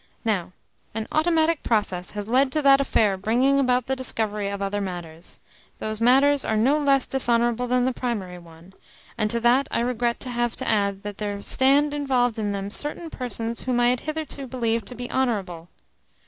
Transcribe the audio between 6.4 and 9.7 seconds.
are no less dishonourable than the primary one; and to that